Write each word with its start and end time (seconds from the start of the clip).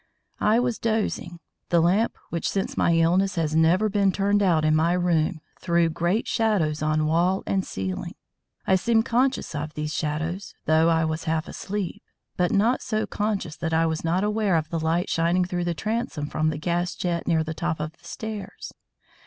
I 0.39 0.59
was 0.59 0.79
dozing. 0.79 1.37
The 1.69 1.79
lamp 1.79 2.17
which 2.31 2.49
since 2.49 2.75
my 2.75 2.95
illness 2.95 3.35
has 3.35 3.55
never 3.55 3.87
been 3.87 4.11
turned 4.11 4.41
out 4.41 4.65
in 4.65 4.75
my 4.75 4.93
room, 4.93 5.41
threw 5.59 5.89
great 5.89 6.27
shadows 6.27 6.81
on 6.81 7.05
wall 7.05 7.43
and 7.45 7.63
ceiling. 7.63 8.15
I 8.65 8.77
seemed 8.77 9.05
conscious 9.05 9.53
of 9.53 9.75
these 9.75 9.93
shadows, 9.93 10.55
though 10.65 10.89
I 10.89 11.05
was 11.05 11.25
half 11.25 11.47
asleep, 11.47 12.01
but 12.35 12.51
not 12.51 12.81
so 12.81 13.05
conscious 13.05 13.55
that 13.57 13.75
I 13.75 13.85
was 13.85 14.03
not 14.03 14.23
aware 14.23 14.55
of 14.55 14.69
the 14.71 14.79
light 14.79 15.07
shining 15.07 15.45
through 15.45 15.65
the 15.65 15.75
transom 15.75 16.25
from 16.25 16.49
the 16.49 16.57
gas 16.57 16.95
jet 16.95 17.27
near 17.27 17.43
the 17.43 17.53
top 17.53 17.79
of 17.79 17.91
the 17.97 18.05
stairs. 18.05 18.73